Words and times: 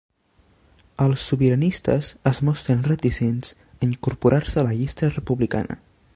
Els 1.03 1.25
sobiranistes 1.31 2.09
es 2.31 2.39
mostren 2.49 2.81
reticents 2.89 3.53
a 3.69 3.87
incorporar-se 3.93 4.61
a 4.65 4.69
la 4.71 4.77
llista 4.81 5.13
republicana 5.15 5.81